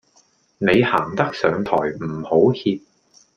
[0.57, 2.81] 你行得上台唔好怯